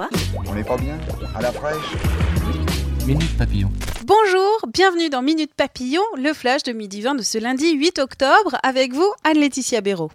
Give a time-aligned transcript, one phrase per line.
[0.00, 0.08] Quoi
[0.48, 0.98] On n'est pas bien
[1.34, 1.76] À la fraîche
[3.06, 3.70] Minute Papillon.
[4.06, 8.56] Bonjour, bienvenue dans Minute Papillon, le flash de midi 20 de ce lundi 8 octobre,
[8.62, 10.10] avec vous, Anne-Laetitia Béraud.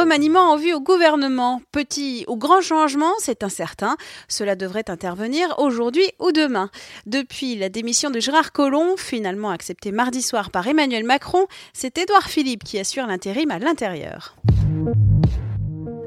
[0.00, 1.60] Remaniement en vue au gouvernement.
[1.72, 3.98] Petit ou grand changement, c'est incertain.
[4.28, 6.70] Cela devrait intervenir aujourd'hui ou demain.
[7.04, 12.30] Depuis la démission de Gérard Collomb, finalement acceptée mardi soir par Emmanuel Macron, c'est Édouard
[12.30, 14.36] Philippe qui assure l'intérim à l'intérieur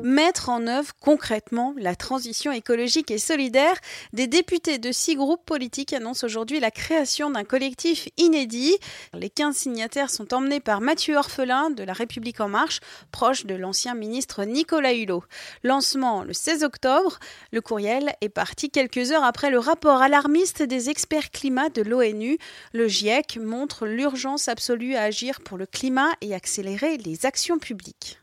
[0.03, 3.75] mettre en œuvre concrètement la transition écologique et solidaire.
[4.11, 8.77] Des députés de six groupes politiques annoncent aujourd'hui la création d'un collectif inédit.
[9.13, 13.55] Les 15 signataires sont emmenés par Mathieu Orphelin de La République En Marche, proche de
[13.55, 15.23] l'ancien ministre Nicolas Hulot.
[15.63, 17.17] Lancement le 16 octobre.
[17.51, 22.37] Le courriel est parti quelques heures après le rapport alarmiste des experts climat de l'ONU.
[22.73, 28.19] Le GIEC montre l'urgence absolue à agir pour le climat et accélérer les actions publiques.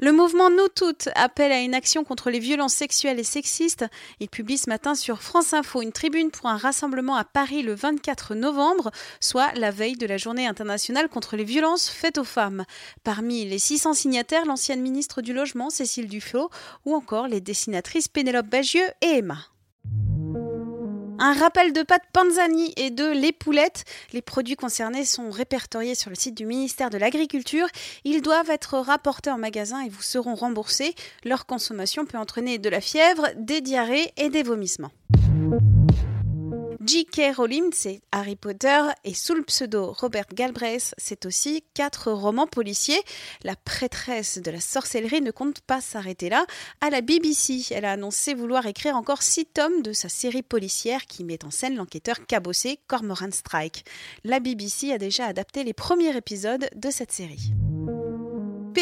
[0.00, 3.86] Le mouvement Nous Toutes appelle à une action contre les violences sexuelles et sexistes.
[4.20, 7.74] Il publie ce matin sur France Info une tribune pour un rassemblement à Paris le
[7.74, 12.64] 24 novembre, soit la veille de la journée internationale contre les violences faites aux femmes.
[13.02, 16.50] Parmi les 600 signataires, l'ancienne ministre du Logement, Cécile Duflot,
[16.84, 19.38] ou encore les dessinatrices Pénélope Bagieux et Emma.
[21.18, 23.84] Un rappel de pâte Panzani et de Les Poulettes.
[24.12, 27.66] Les produits concernés sont répertoriés sur le site du ministère de l'Agriculture.
[28.04, 30.94] Ils doivent être rapportés en magasin et vous seront remboursés.
[31.24, 34.90] Leur consommation peut entraîner de la fièvre, des diarrhées et des vomissements.
[36.86, 37.36] J.K.
[37.36, 43.00] Rowling, c'est Harry Potter, et sous le pseudo Robert Galbraith, c'est aussi quatre romans policiers.
[43.42, 46.44] La prêtresse de la sorcellerie ne compte pas s'arrêter là.
[46.82, 51.06] À la BBC, elle a annoncé vouloir écrire encore six tomes de sa série policière
[51.06, 53.86] qui met en scène l'enquêteur cabossé Cormoran Strike.
[54.22, 57.54] La BBC a déjà adapté les premiers épisodes de cette série.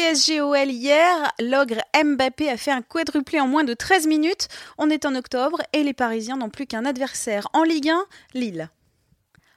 [0.03, 4.49] PSGOL hier, l'ogre Mbappé a fait un quadruplé en moins de 13 minutes.
[4.77, 8.69] On est en octobre et les Parisiens n'ont plus qu'un adversaire en Ligue 1, Lille.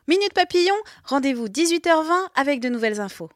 [0.06, 3.28] Minute Papillon, rendez-vous 18h20 avec de nouvelles infos.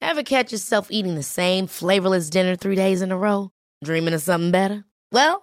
[0.00, 3.50] Ever catch yourself eating the same flavorless dinner three days in a row?
[3.84, 4.84] Dreaming of something better?
[5.12, 5.42] Well,